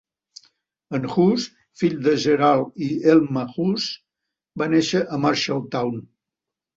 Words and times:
En 0.97 1.03
Huss, 1.15 1.43
fill 1.81 1.99
de 2.07 2.13
Gerald 2.23 2.79
i 2.85 2.89
Elma 3.13 3.43
Huss, 3.57 3.85
va 4.63 4.69
nàixer 4.73 5.03
a 5.15 5.21
Marshalltown. 5.27 6.01